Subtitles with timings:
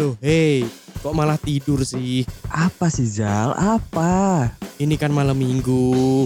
[0.00, 0.64] Loh, hei,
[1.04, 2.24] kok malah tidur sih?
[2.48, 3.52] Apa sih Zal?
[3.52, 4.48] Apa?
[4.80, 6.24] Ini kan malam minggu.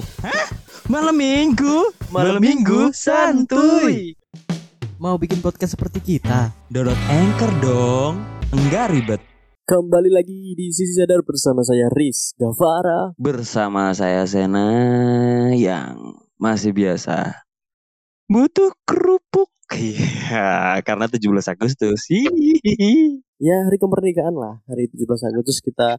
[0.87, 1.91] Malam minggu?
[2.15, 4.15] Malam minggu santuy.
[5.03, 6.55] Mau bikin podcast seperti kita?
[6.71, 8.23] Download Anchor dong.
[8.55, 9.19] Enggak ribet.
[9.67, 13.11] Kembali lagi di Sisi Sadar bersama saya Riz Gavara.
[13.19, 14.71] Bersama saya Sena
[15.51, 17.43] yang masih biasa
[18.31, 19.51] butuh kerupuk.
[19.75, 22.07] Iya, karena 17 Agustus.
[22.07, 23.24] Hihihi.
[23.43, 25.99] Ya hari kemerdekaan lah, hari 17 Agustus kita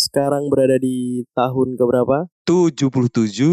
[0.00, 2.24] sekarang berada di tahun keberapa?
[2.48, 3.44] 77.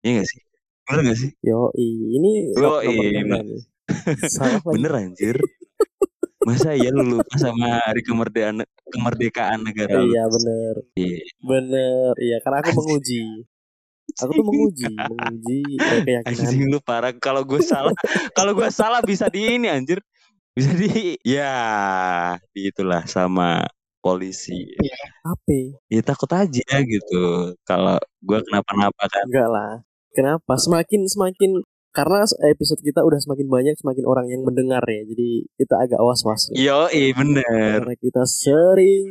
[0.00, 0.40] Iya gak sih?
[0.88, 1.30] Bener gak sih?
[1.44, 3.20] Yo, ini Yo, iya?
[4.32, 4.64] Salah.
[4.64, 5.36] Bener anjir.
[6.44, 10.12] Masa ya lu lupa sama hari kemerdekaan kemerdekaan negara lu?
[10.12, 11.18] Iya bener, Iya.
[11.40, 12.12] bener.
[12.16, 13.44] Iya karena aku menguji.
[14.20, 16.44] Aku tuh menguji, menguji eh, keyakinan.
[16.48, 17.12] Anjing lu parah.
[17.16, 17.92] Kalau gue salah,
[18.36, 20.00] kalau gue salah bisa di ini anjir.
[20.58, 21.50] Bisa di ya
[22.54, 23.66] di itulah sama
[23.98, 24.70] polisi.
[25.26, 25.82] Apa?
[25.90, 27.58] Ya takut aja gitu.
[27.66, 29.26] Kalau gue kenapa-napa kan.
[29.26, 29.72] Enggak lah.
[30.14, 30.54] Kenapa?
[30.54, 32.22] Semakin semakin karena
[32.54, 35.02] episode kita udah semakin banyak, semakin orang yang mendengar ya.
[35.02, 36.54] Jadi kita agak was-was.
[36.54, 36.70] nih.
[36.70, 36.86] Yo,
[37.18, 37.82] bener.
[37.82, 39.10] Karena kita sering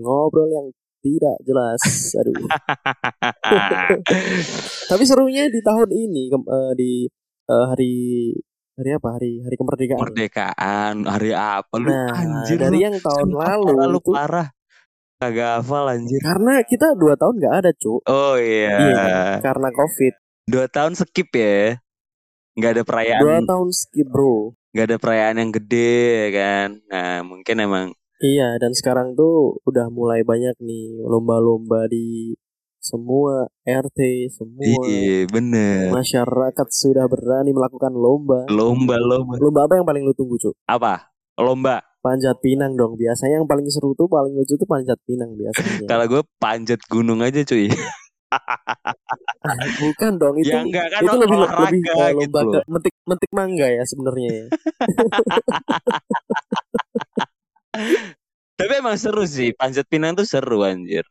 [0.00, 0.72] ngobrol yang
[1.04, 1.80] tidak jelas.
[2.16, 2.40] Aduh.
[4.96, 6.92] Tapi serunya di tahun ini eh, di
[7.52, 8.32] eh, hari
[8.80, 9.08] hari apa?
[9.20, 9.98] Hari hari kemerdekaan.
[10.00, 12.84] Kemerdekaan hari apa lu Nah, anjir dari lu.
[12.88, 14.48] yang tahun lalu parah, lu itu parah.
[15.20, 16.20] Kagak hafal anjir.
[16.24, 18.00] karena kita dua tahun nggak ada cu.
[18.08, 18.76] Oh iya.
[18.80, 19.08] Iya?
[19.44, 20.14] Karena covid.
[20.48, 21.76] Dua tahun skip ya.
[22.56, 23.20] Nggak ada perayaan.
[23.20, 24.56] Dua tahun skip bro.
[24.70, 26.00] nggak ada perayaan yang gede
[26.32, 26.68] kan.
[26.88, 27.86] Nah mungkin emang
[28.20, 32.36] Iya dan sekarang tuh udah mulai banyak nih lomba-lomba di
[32.80, 34.00] semua RT,
[34.32, 35.92] semua iya bener.
[35.92, 38.48] masyarakat sudah berani melakukan lomba.
[38.48, 40.50] Lomba lomba Lomba apa yang paling lu tunggu cu?
[40.64, 41.12] apa?
[41.36, 41.84] Lomba.
[42.00, 42.96] Panjat pinang dong.
[42.96, 45.84] Biasanya yang paling seru tuh paling lucu tuh panjat pinang biasanya.
[45.84, 47.68] Kalau gue panjat gunung aja cuy.
[49.84, 50.48] Bukan dong itu.
[50.48, 52.52] ya enggak kan itu lebih olahraga lebih gitu lomba loh.
[52.56, 54.46] ke- metik metik mangga ya sebenarnya ya.
[58.56, 59.52] Tapi emang seru sih.
[59.52, 61.04] Panjat pinang tuh seru anjir.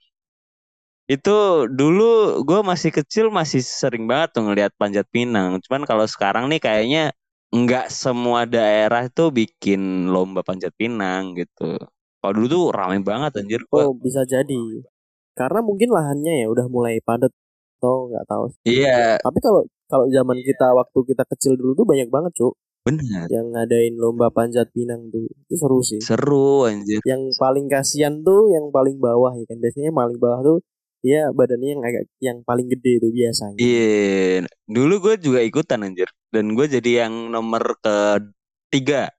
[1.10, 5.58] Itu dulu gue masih kecil masih sering banget tuh ngeliat panjat pinang.
[5.66, 7.04] Cuman kalau sekarang nih kayaknya
[7.50, 11.82] nggak semua daerah tuh bikin lomba panjat pinang gitu.
[12.22, 13.66] Kalau dulu tuh ramai banget anjir.
[13.74, 14.86] Gua Oh bisa jadi.
[15.34, 17.34] Karena mungkin lahannya ya udah mulai padat
[17.82, 18.44] atau nggak tahu.
[18.70, 22.54] Iya Tapi kalau kalau zaman kita waktu kita kecil dulu tuh banyak banget cuk
[22.86, 23.26] bener.
[23.34, 25.26] yang ngadain lomba panjat pinang tuh.
[25.26, 25.98] Itu seru sih.
[26.06, 27.02] Seru anjir.
[27.02, 29.58] Yang paling kasihan tuh yang paling bawah ya kan.
[29.58, 30.58] Biasanya paling bawah tuh
[31.00, 33.58] ya badannya yang agak yang paling gede tuh biasanya.
[33.60, 36.10] Iya, dulu gue juga ikutan anjir.
[36.30, 39.10] Dan gue jadi yang nomor ketiga.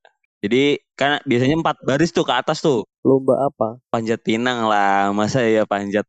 [0.40, 2.88] Jadi kan biasanya empat baris tuh ke atas tuh.
[3.04, 3.76] Lomba apa?
[3.92, 5.12] Panjat pinang lah.
[5.12, 6.08] Masa ya panjat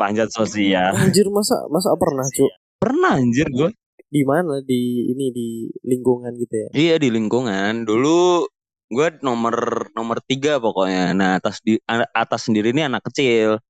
[0.00, 0.96] panjat sosial.
[0.96, 2.52] Anjir masa masa pernah cuk?
[2.80, 3.68] Pernah anjir gue.
[4.06, 5.48] Di mana di ini di
[5.84, 6.68] lingkungan gitu ya?
[6.72, 7.84] Iya di lingkungan.
[7.84, 8.48] Dulu
[8.86, 11.12] gue nomor nomor tiga pokoknya.
[11.12, 11.76] Nah atas di
[12.16, 13.60] atas sendiri ini anak kecil.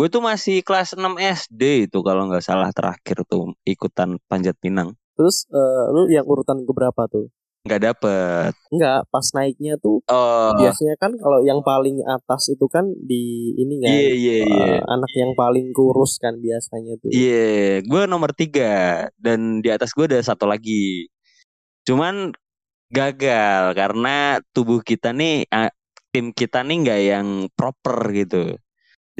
[0.00, 4.96] Gue tuh masih kelas 6 SD itu kalau nggak salah terakhir tuh ikutan panjat pinang.
[5.12, 7.28] Terus eh, lu yang urutan keberapa tuh?
[7.68, 8.52] Nggak dapet.
[8.72, 13.76] Enggak, pas naiknya tuh Oh biasanya kan kalau yang paling atas itu kan di ini
[13.84, 14.64] kan iya iya iya.
[14.72, 17.12] eh, anak yang paling kurus kan biasanya tuh.
[17.12, 21.12] Iya, gue nomor tiga dan di atas gue ada satu lagi.
[21.84, 22.32] Cuman
[22.88, 25.68] gagal karena tubuh kita nih, eh,
[26.08, 28.56] tim kita nih nggak yang proper gitu.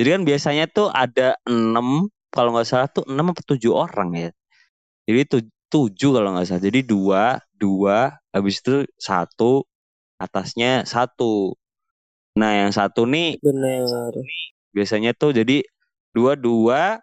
[0.01, 4.31] Jadi kan biasanya tuh ada enam, kalau nggak salah tuh enam atau tujuh orang ya.
[5.09, 6.65] Jadi tu- tujuh kalau nggak salah.
[6.65, 7.25] Jadi dua,
[7.57, 9.67] dua, habis itu satu,
[10.21, 11.55] atasnya satu.
[12.41, 14.13] Nah yang satu nih Bener.
[14.77, 15.63] biasanya tuh jadi
[16.15, 16.99] dua dua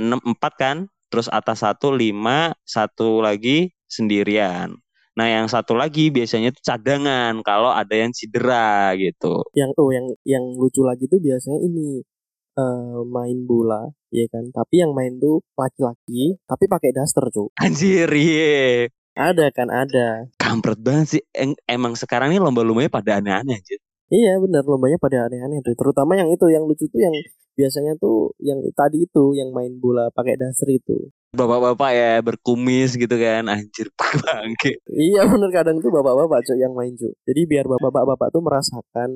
[0.00, 0.76] enam empat kan
[1.12, 4.76] terus atas satu lima satu lagi sendirian
[5.18, 10.06] nah yang satu lagi biasanya tuh cadangan kalau ada yang cedera gitu Yang oh yang
[10.26, 12.02] yang lucu lagi tuh biasanya ini
[12.60, 14.44] eh, main bola, ya kan.
[14.52, 17.48] Tapi yang main tuh laki-laki, tapi pakai daster cuy.
[17.64, 20.08] anjir iya Ada kan ada.
[20.42, 23.78] kampret banget sih Em- emang sekarang ini lomba-lombanya pada aneh-aneh anjir
[24.10, 25.74] Iya bener lombanya pada aneh-aneh tuh.
[25.78, 27.14] Terutama yang itu yang lucu tuh yang
[27.54, 30.96] biasanya tuh yang tadi itu yang main bola pakai daster itu.
[31.30, 33.86] bapak-bapak ya berkumis gitu kan anjir
[34.26, 37.12] bangke Iya bener kadang tuh bapak-bapak cuy yang main cuy.
[37.22, 39.10] Jadi biar bapak-bapak tuh merasakan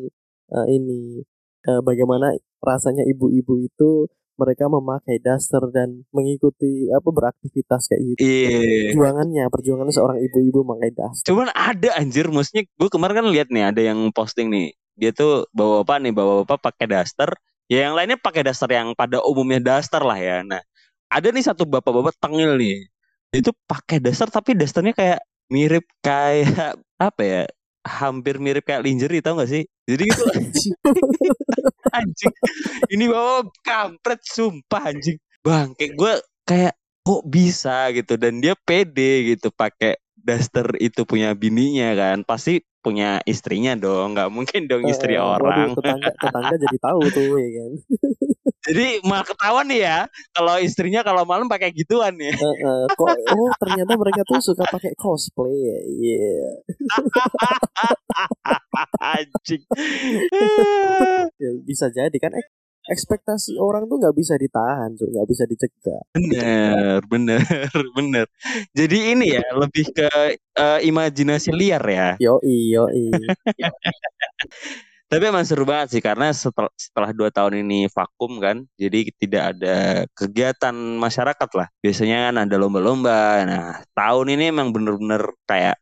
[0.54, 1.18] eh, ini
[1.66, 2.26] eh, bagaimana
[2.64, 8.20] rasanya ibu-ibu itu mereka memakai daster dan mengikuti apa beraktivitas kayak gitu.
[8.26, 8.90] Iya.
[8.90, 11.26] Perjuangannya, perjuangannya seorang ibu-ibu memakai daster.
[11.30, 14.74] Cuman ada anjir, maksudnya gue kemarin kan lihat nih ada yang posting nih.
[14.98, 17.30] Dia tuh bawa bapak nih, bawa bapak pakai daster.
[17.70, 20.42] Ya yang lainnya pakai daster yang pada umumnya daster lah ya.
[20.42, 20.60] Nah,
[21.08, 22.90] ada nih satu bapak-bapak tengil nih.
[23.30, 26.74] Itu pakai daster tapi dasternya kayak mirip kayak
[27.08, 27.42] apa ya?
[27.84, 29.62] Hampir mirip kayak lingerie tau gak sih?
[29.84, 30.24] Jadi gitu
[31.98, 32.34] anjing.
[32.88, 35.20] Ini bawa kampret sumpah anjing.
[35.44, 36.12] Bang, kayak gue
[36.48, 42.64] kayak kok bisa gitu dan dia pede gitu pakai daster itu punya bininya kan pasti
[42.80, 47.28] punya istrinya dong nggak mungkin dong istri Eh, waduh, orang tetangga, tetangga jadi tahu tuh
[47.36, 47.70] ya kan.
[48.64, 49.98] jadi malah ketahuan nih ya
[50.32, 54.64] kalau istrinya kalau malam pakai gituan ya Eh, eh, kok oh ternyata mereka tuh suka
[54.64, 55.78] pakai cosplay ya.
[55.84, 56.36] Iya.
[59.00, 59.62] anjing
[61.34, 62.52] Ya, bisa jadi kan ek-
[62.84, 66.04] ekspektasi orang tuh nggak bisa ditahan, tuh nggak bisa dicegah.
[66.14, 67.40] bener bener
[67.96, 68.26] bener
[68.76, 72.84] jadi ini ya lebih ke eh, imajinasi liar ya Yo yo
[75.10, 79.42] Tapi emang seru banget sih karena setelah setelah dua tahun ini vakum kan, jadi tidak
[79.54, 79.76] ada
[80.18, 81.68] kegiatan masyarakat lah.
[81.84, 83.44] Biasanya kan ada lomba-lomba.
[83.46, 83.64] Nah
[83.94, 85.76] tahun ini emang bener-bener kayak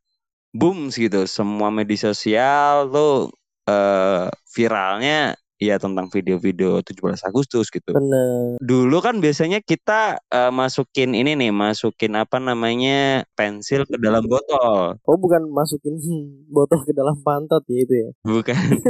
[0.53, 1.25] boom gitu.
[1.31, 3.33] Semua media sosial tuh
[3.71, 7.95] eh, viralnya ya tentang video-video 17 Agustus gitu.
[7.95, 8.59] bener.
[8.59, 14.99] Dulu kan biasanya kita eh, masukin ini nih, masukin apa namanya pensil ke dalam botol,
[15.03, 15.95] Oh bukan masukin
[16.51, 18.09] botol ke dalam pantat ya itu ya?
[18.23, 18.57] bukan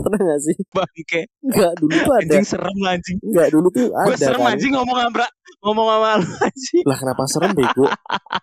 [0.00, 0.56] Pernah nggak sih?
[0.72, 1.20] bangke.
[1.44, 2.24] Enggak dulu tuh ada.
[2.24, 3.18] Anjing serem anjing.
[3.20, 4.50] Enggak dulu tuh ada Gue serem kan.
[4.56, 5.26] anjing ngomong sama
[5.60, 6.84] ngomong sama lu anjing.
[6.88, 7.84] Lah kenapa serem bego?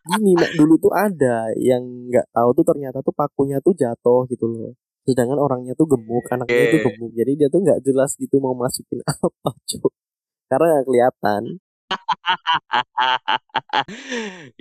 [0.05, 4.45] Gini Mak, dulu tuh ada yang nggak tahu tuh ternyata tuh pakunya tuh jatuh gitu
[4.45, 4.77] loh.
[5.07, 7.11] Sedangkan orangnya tuh gemuk, anaknya tuh gemuk.
[7.19, 9.91] Jadi dia tuh nggak jelas gitu mau masukin apa, Cuk.
[10.51, 11.43] Karena nggak kelihatan.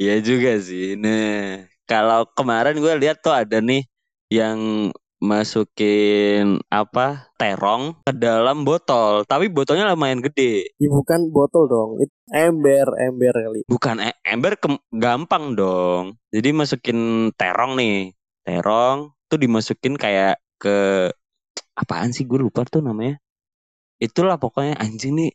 [0.01, 0.95] Iya juga sih.
[0.99, 3.83] Nah, kalau kemarin gue lihat tuh ada nih
[4.31, 10.77] yang masukin apa terong ke dalam botol, tapi botolnya lumayan gede.
[10.77, 13.61] Ya bukan botol dong, itu ember, ember kali.
[13.65, 14.61] Bukan e- ember
[14.93, 16.21] gampang dong.
[16.29, 18.13] Jadi masukin terong nih,
[18.45, 20.77] terong tuh dimasukin kayak ke
[21.83, 23.15] apaan sih gue lupa tuh namanya.
[24.07, 25.31] Itulah pokoknya anjing nih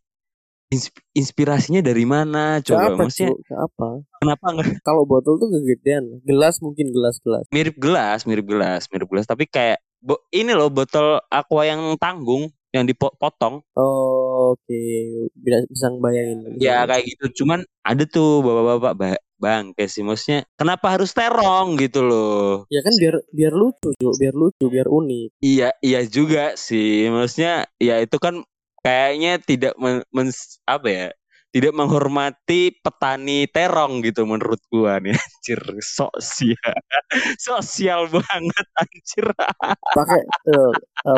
[0.75, 2.93] insp- inspirasinya dari mana coba?
[2.93, 3.33] apa, Maksudnya?
[3.47, 3.89] Ke apa?
[4.21, 6.05] kenapa nggak Kalau botol tuh kegedean.
[6.29, 7.45] Gelas mungkin gelas-gelas.
[7.55, 12.43] mirip gelas, mirip gelas, mirip gelas, tapi kayak bo- ini loh botol aqua yang tanggung
[12.75, 13.61] yang dipotong.
[13.75, 14.81] Oh, Oke,
[15.37, 16.37] bisa bisa ngebayangin.
[16.57, 17.25] bisa Ya kayak gitu.
[17.43, 22.65] Cuman ada tuh bapak-bapak ba- bang, kayak sih maksudnya kenapa harus terong gitu loh?
[22.73, 24.13] Ya kan biar biar lucu, Cuk.
[24.21, 25.29] biar lucu, biar unik.
[25.41, 27.09] Iya, iya juga sih.
[27.09, 28.41] Maksudnya ya itu kan
[28.85, 30.33] kayaknya tidak men, men-
[30.65, 31.07] apa ya?
[31.51, 36.75] Tidak menghormati petani terong gitu menurut gua nih anjir sosial
[37.47, 39.25] sosial banget anjir
[39.97, 40.71] Pakai eh,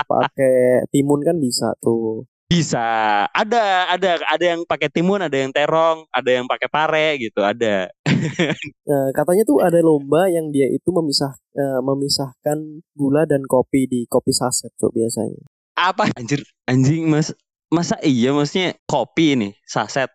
[0.10, 0.54] pakai
[0.90, 2.26] timun kan bisa tuh.
[2.54, 2.86] Bisa.
[3.34, 7.90] Ada ada ada yang pakai timun ada yang terong ada yang pakai pare gitu ada.
[8.06, 12.58] Eh, katanya tuh ada lomba yang dia itu memisah eh, memisahkan
[12.94, 15.42] gula dan kopi di kopi saset, Cuk, biasanya.
[15.74, 16.14] apa?
[16.14, 17.34] Anjir anjing mas.
[17.74, 20.14] Masa iya maksudnya kopi ini saset?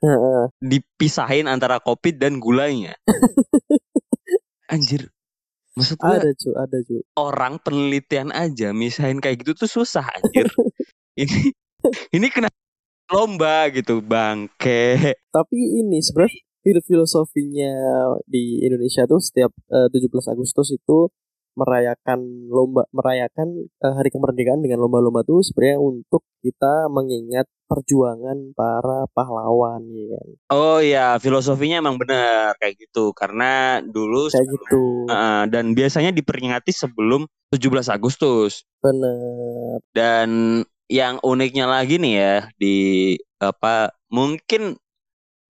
[0.63, 2.95] Dipisahin antara kopi dan gulanya?
[4.71, 5.11] Anjir.
[5.75, 7.03] Maksud gua ada, Cuk, ada, Cuk.
[7.19, 10.47] orang penelitian aja misahin kayak gitu tuh susah anjir.
[11.23, 11.51] Ini
[12.11, 12.49] ini kena
[13.09, 17.73] lomba gitu bangke Tapi ini sebenarnya fil- filosofinya
[18.25, 21.09] di Indonesia tuh setiap eh, 17 Agustus itu
[21.55, 29.05] merayakan lomba merayakan eh, hari kemerdekaan dengan lomba-lomba tuh sebenarnya untuk kita mengingat perjuangan para
[29.11, 30.29] pahlawan ya kan.
[30.51, 34.83] oh ya filosofinya emang benar kayak gitu karena dulu Kayak sebelum- gitu.
[35.09, 37.59] Heeh, dan biasanya diperingati sebelum 17
[37.91, 39.83] Agustus Bener.
[39.91, 40.29] dan
[40.89, 42.77] yang uniknya lagi nih ya di
[43.39, 44.81] apa mungkin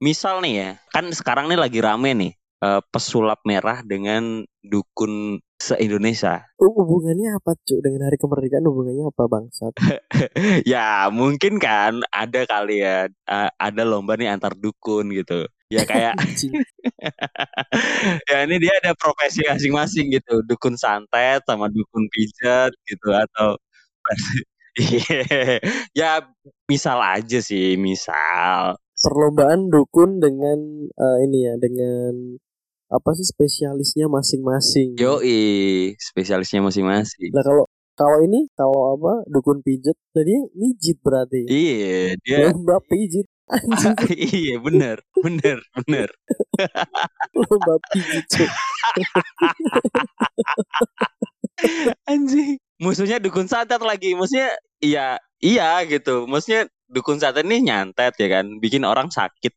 [0.03, 6.43] misal nih ya kan sekarang nih lagi rame nih eh, pesulap merah dengan dukun se-Indonesia
[6.59, 7.79] Oh, hubungannya apa, Cuk?
[7.87, 9.75] Dengan hari kemerdekaan hubungannya apa, bangsat?
[10.75, 16.15] ya mungkin kan ada kali ya eh, ada lomba nih antar dukun gitu ya kayak
[18.31, 23.55] ya ini dia ada profesi masing-masing gitu dukun santet sama dukun pijat gitu atau.
[25.99, 26.23] Ya
[26.71, 30.59] misal aja sih misal Perlombaan dukun dengan
[30.91, 32.35] eh, ini ya, dengan
[32.89, 34.99] apa sih spesialisnya masing-masing.
[34.99, 37.65] yoi spesialisnya masing-masing Nah kalau
[37.99, 41.51] Kalau ini kalau apa dukun pijet, jadi mijit berarti.
[41.51, 43.27] Iya, dia Lomba pijit.
[43.51, 43.99] Anjing,
[44.39, 46.07] iya bener, bener, bener.
[47.35, 48.47] lomba pijit.
[52.15, 52.63] Anjing.
[52.79, 54.15] Musuhnya dukun santet lagi.
[54.15, 56.27] Maksudnya iya, iya gitu.
[56.31, 59.53] Maksudnya dukun santet nih nyantet ya kan, bikin orang sakit.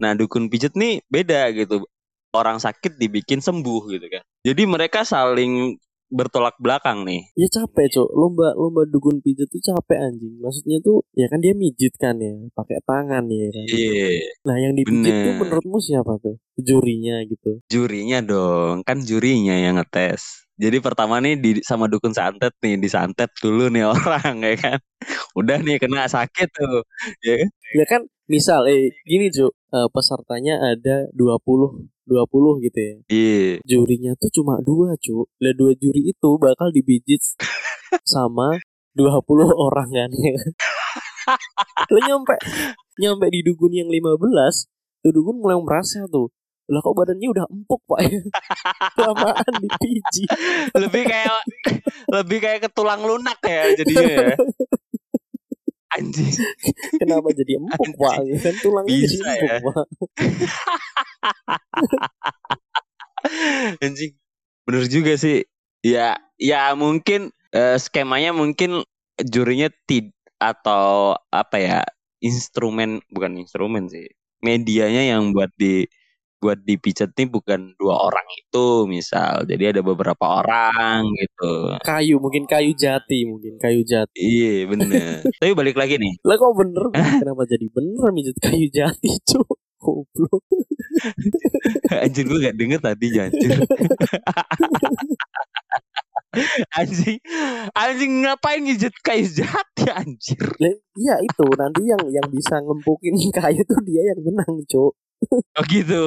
[0.00, 1.88] Nah, dukun pijet nih beda gitu.
[2.36, 4.22] Orang sakit dibikin sembuh gitu kan.
[4.44, 7.26] Jadi mereka saling bertolak belakang nih.
[7.34, 8.08] Ya capek, Cuk.
[8.14, 10.38] Lomba lomba dukun pijet tuh capek anjing.
[10.38, 13.66] Maksudnya tuh ya kan dia mijit kan ya, pakai tangan ya kan.
[13.66, 14.08] Iya,
[14.46, 15.40] Nah, yang dipijit tuh Bener.
[15.42, 16.38] menurutmu siapa tuh?
[16.60, 17.58] Jurinya gitu.
[17.66, 18.86] jurinya dong.
[18.86, 20.45] Kan jurinya yang ngetes.
[20.56, 24.78] Jadi pertama nih di sama dukun santet nih, disantet dulu nih orang ya kan.
[25.36, 26.80] Udah nih kena sakit tuh.
[27.20, 27.48] Ya kan?
[27.76, 29.52] Ya kan misal eh gini, Cuk.
[29.52, 32.94] Eh, pesertanya ada 20 20 gitu ya.
[33.12, 33.48] Iya.
[33.68, 35.28] Jurinya tuh cuma dua, Cuk.
[35.44, 37.20] Lah dua juri itu bakal dipijit
[38.16, 38.56] sama
[38.96, 40.40] 20 orang kan ya.
[41.92, 42.36] Lo nyampe
[42.96, 46.32] nyampe di dukun yang 15, tuh dukun mulai merasa tuh.
[46.66, 48.18] Lah kok badannya udah empuk, Pak ya.
[48.98, 50.28] Kelamaan dipijit.
[50.74, 51.40] lebih kayak
[52.10, 54.34] lebih kayak ke tulang lunak ya jadinya ya.
[55.96, 56.34] Anjing.
[56.98, 58.14] Kenapa jadi empuk, Pak?
[58.26, 59.56] Ya kan tulangnya jadi Bisa empuk, ya.
[59.62, 59.86] Pak.
[63.86, 64.12] Anjing.
[64.66, 65.46] Bener juga sih.
[65.86, 68.82] Ya, ya mungkin eh, skemanya mungkin
[69.22, 70.10] jurinya tid
[70.42, 71.80] atau apa ya?
[72.18, 74.10] Instrumen bukan instrumen sih.
[74.42, 75.86] Medianya yang buat di
[76.36, 79.42] buat dipijet nih bukan dua orang itu misal.
[79.48, 81.76] Jadi ada beberapa orang gitu.
[81.80, 84.20] Kayu, mungkin kayu jati, mungkin kayu jati.
[84.20, 85.24] Iya bener.
[85.40, 86.20] Tapi balik lagi nih.
[86.22, 86.84] Lah kok bener?
[87.24, 89.48] Kenapa jadi bener mijit kayu jati, Cuk?
[89.80, 90.42] Goblok.
[92.04, 93.52] Anjir gue gak denger tadi anjir.
[96.76, 97.16] anjing
[97.72, 100.44] anjing ngapain ngijet kayu jati anjir
[100.96, 104.92] iya itu nanti yang yang bisa ngempukin kayu tuh dia yang menang, Cuk.
[105.58, 106.02] Oh gitu.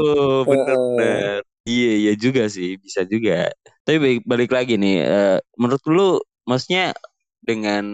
[0.48, 3.54] Bener iya iya juga sih bisa juga.
[3.86, 6.10] Tapi balik, balik lagi nih eh, menurut lu
[6.50, 6.94] maksudnya
[7.46, 7.86] dengan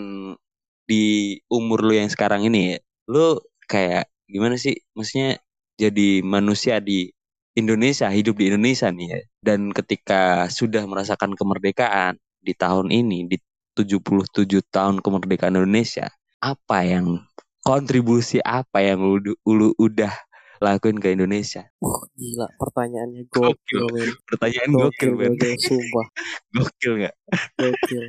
[0.87, 2.79] di umur lu yang sekarang ini ya,
[3.11, 4.75] lu kayak gimana sih?
[4.95, 5.41] Maksudnya
[5.75, 7.11] jadi manusia di
[7.55, 9.19] Indonesia hidup di Indonesia nih ya.
[9.43, 13.37] Dan ketika sudah merasakan kemerdekaan di tahun ini di
[13.75, 16.07] 77 tahun kemerdekaan Indonesia
[16.39, 17.19] apa yang
[17.65, 20.13] kontribusi apa yang lu, lu udah
[20.57, 24.09] lakuin ke Indonesia Wah, gila pertanyaannya gokil, men.
[24.23, 26.05] pertanyaan Gokil, gokil Ben gokil, sumpah.
[26.55, 27.15] gokil nggak
[27.55, 28.03] Gokil.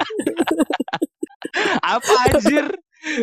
[1.87, 2.65] apa anjir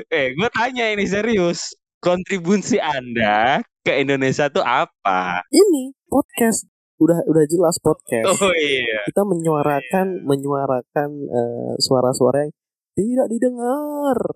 [0.10, 6.63] eh gue tanya ini serius kontribusi anda ke Indonesia tuh apa Ini podcast
[6.96, 8.25] udah udah jelas podcast.
[8.32, 12.51] oh iya Kita menyuarakan menyuarakan eh, suara-suara yang
[12.94, 14.18] tidak didengar.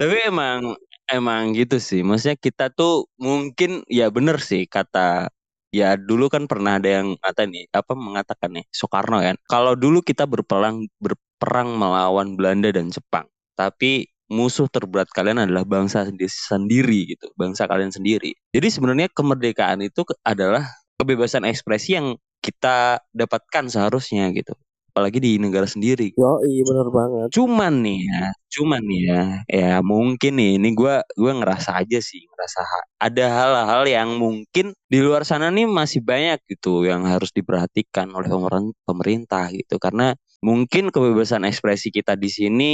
[0.00, 0.76] Tapi emang
[1.10, 2.00] emang gitu sih.
[2.06, 5.28] Maksudnya kita tuh mungkin ya bener sih kata
[5.70, 9.36] ya dulu kan pernah ada yang kata nih apa mengatakan nih Soekarno kan.
[9.46, 13.26] Kalau dulu kita berperang berperang melawan Belanda dan Jepang,
[13.58, 18.30] tapi musuh terberat kalian adalah bangsa sendi- sendiri gitu, bangsa kalian sendiri.
[18.54, 20.62] Jadi sebenarnya kemerdekaan itu adalah
[21.02, 24.54] kebebasan ekspresi yang kita dapatkan seharusnya gitu.
[24.90, 26.10] Apalagi di negara sendiri.
[26.18, 27.26] Yo, iya bener banget.
[27.30, 28.22] Cuman nih ya,
[28.58, 32.60] cuman nih ya, ya mungkin nih, ini gua gua ngerasa aja sih, ngerasa
[32.98, 38.26] ada hal-hal yang mungkin di luar sana nih masih banyak gitu yang harus diperhatikan oleh
[38.26, 42.72] pemerin- pemerintah gitu, karena mungkin kebebasan ekspresi kita di sini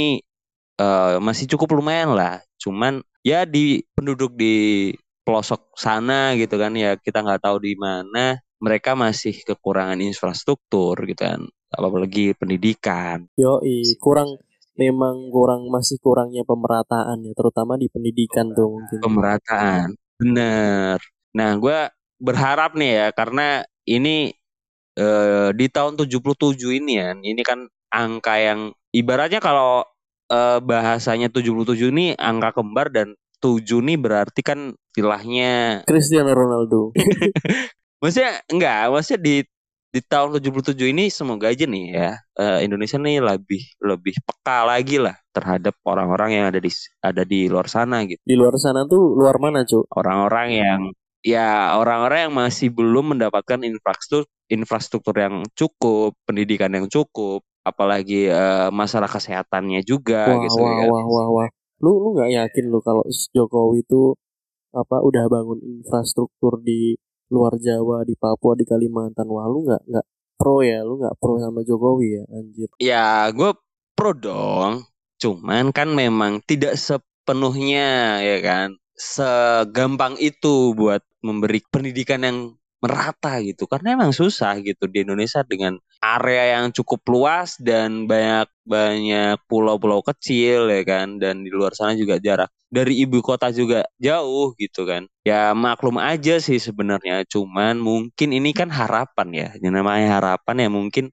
[0.81, 4.89] eh, masih cukup lumayan lah, cuman ya di penduduk di
[5.25, 11.21] pelosok sana gitu kan ya kita nggak tahu di mana mereka masih kekurangan infrastruktur gitu
[11.27, 13.27] kan, apalagi pendidikan.
[13.35, 13.59] Yo,
[13.99, 14.39] kurang
[14.77, 19.01] memang kurang masih kurangnya pemerataan ya, terutama di pendidikan tuh mungkin.
[19.01, 20.97] pemerataan bener
[21.33, 21.79] nah gue
[22.17, 24.33] berharap nih ya karena ini
[24.97, 29.85] eh, di tahun 77 ini ya ini kan angka yang ibaratnya kalau
[30.29, 36.89] eh, bahasanya 77 ini angka kembar dan 7 nih berarti kan istilahnya Cristiano Ronaldo.
[38.01, 39.35] maksudnya enggak maksudnya di
[39.97, 44.97] di tahun 77 ini semoga aja nih ya eh, Indonesia nih lebih lebih peka lagi
[45.01, 49.17] lah terhadap orang-orang yang ada di ada di luar sana gitu Di luar sana tuh
[49.19, 49.89] luar mana, Cuk?
[49.99, 50.81] orang-orang yang
[51.25, 58.69] ya orang-orang yang masih belum mendapatkan infrastruktur infrastruktur yang cukup, pendidikan yang cukup, apalagi eh,
[58.71, 60.85] masalah kesehatannya juga Wah, gitu wah, ya.
[60.91, 61.49] wah, wah, wah.
[61.83, 63.03] Lu lu nggak yakin lu kalau
[63.35, 64.15] Jokowi itu
[64.81, 66.95] apa udah bangun infrastruktur di
[67.33, 69.27] luar Jawa, di Papua, di Kalimantan?
[69.27, 70.05] Wah, lu nggak nggak
[70.37, 72.69] pro ya, lu nggak pro sama Jokowi ya, anjir.
[72.79, 73.51] Ya, gue
[73.97, 74.85] pro dong.
[75.17, 82.37] Cuman kan memang tidak sepenuhnya ya kan segampang itu buat memberi pendidikan yang
[82.83, 83.65] merata gitu.
[83.69, 90.01] Karena emang susah gitu di Indonesia dengan area yang cukup luas dan banyak banyak pulau-pulau
[90.05, 91.17] kecil ya kan?
[91.21, 92.49] Dan di luar sana juga jarak.
[92.67, 95.07] Dari ibu kota juga jauh gitu kan.
[95.25, 97.23] Ya maklum aja sih sebenarnya.
[97.27, 99.49] Cuman mungkin ini kan harapan ya.
[99.63, 100.69] Yang namanya harapan ya.
[100.69, 101.05] Mungkin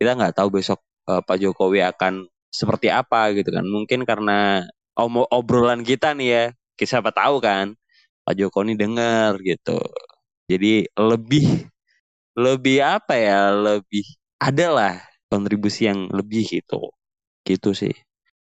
[0.00, 3.64] kita nggak tahu besok uh, Pak Jokowi akan seperti apa gitu kan.
[3.66, 4.64] Mungkin karena
[4.98, 6.44] om obrolan kita nih ya.
[6.82, 7.78] Siapa tahu kan.
[8.26, 9.78] Pak Jokowi dengar gitu
[10.50, 11.70] jadi lebih
[12.36, 14.04] lebih apa ya lebih
[14.40, 16.92] adalah kontribusi yang lebih gitu.
[17.44, 17.94] Gitu sih.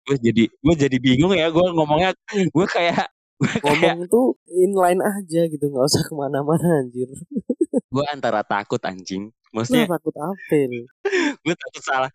[0.07, 5.45] Gue jadi gue jadi bingung ya gue ngomongnya gue kayak gue ngomong tuh inline aja
[5.45, 7.09] gitu nggak usah ke mana-mana anjir.
[7.93, 9.29] Gue antara takut anjing.
[9.53, 10.57] Maksudnya nah, takut apa
[11.45, 12.11] gue takut salah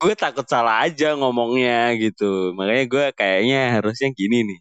[0.00, 2.54] gue takut salah aja ngomongnya gitu.
[2.54, 4.58] Makanya gue kayaknya harusnya gini nih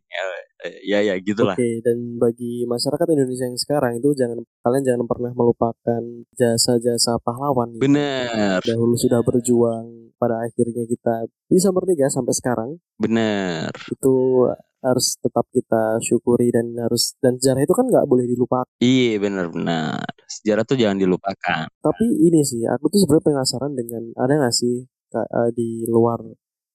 [0.64, 1.56] ya ya, ya gitulah.
[1.56, 6.02] Oke okay, dan bagi masyarakat Indonesia yang sekarang itu jangan kalian jangan pernah melupakan
[6.36, 8.60] jasa-jasa pahlawan benar.
[8.64, 12.70] Dahulu sudah berjuang pada akhirnya kita bisa merdeka sampai sekarang.
[13.00, 13.72] Benar.
[13.88, 14.48] Itu
[14.80, 18.68] harus tetap kita syukuri dan harus dan sejarah itu kan nggak boleh dilupakan.
[18.80, 21.68] Iya benar-benar sejarah tuh jangan dilupakan.
[21.68, 26.24] Tapi ini sih aku tuh sebenarnya penasaran dengan ada nggak sih uh, di luar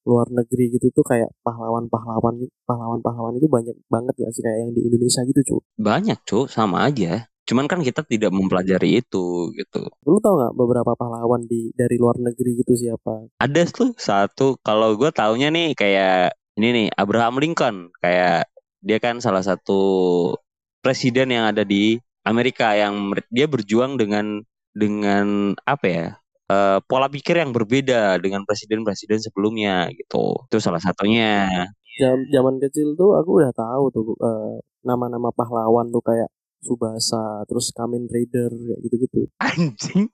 [0.05, 4.81] luar negeri gitu tuh kayak pahlawan-pahlawan pahlawan-pahlawan itu banyak banget gak sih kayak yang di
[4.85, 7.29] Indonesia gitu cu banyak cu sama aja.
[7.45, 9.85] Cuman kan kita tidak mempelajari itu gitu.
[10.09, 13.29] Lu tau nggak beberapa pahlawan di dari luar negeri gitu siapa?
[13.37, 17.93] Ada tuh satu kalau gue taunya nih kayak ini nih Abraham Lincoln.
[18.01, 18.49] Kayak
[18.81, 20.33] dia kan salah satu
[20.81, 24.41] presiden yang ada di Amerika yang dia berjuang dengan
[24.73, 26.07] dengan apa ya
[26.51, 30.45] uh, pola pikir yang berbeda dengan presiden-presiden sebelumnya gitu.
[30.49, 31.69] Itu salah satunya.
[31.95, 36.29] Jam zaman kecil tuh aku udah tahu tuh uh, nama-nama pahlawan tuh kayak
[36.65, 39.21] Subasa, terus Kamen Rider kayak gitu-gitu.
[39.45, 40.09] Anjing.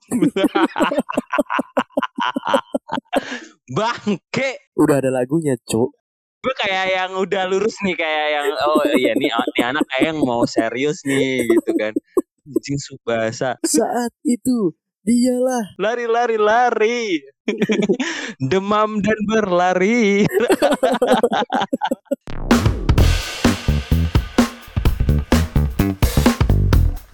[3.71, 4.59] Bangke.
[4.75, 5.95] Udah ada lagunya, Cuk.
[6.43, 10.19] Gue kayak yang udah lurus nih kayak yang oh iya nih, nih anak kayak yang
[10.25, 11.93] mau serius nih gitu kan.
[12.43, 13.55] Anjing Subasa.
[13.63, 15.81] Saat itu Dialah.
[15.81, 17.17] Lari, lari, lari.
[18.53, 20.29] Demam dan berlari.